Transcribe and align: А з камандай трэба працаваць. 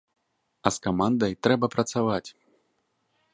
А 0.69 0.71
з 0.77 0.81
камандай 0.85 1.37
трэба 1.49 1.65
працаваць. 1.75 2.29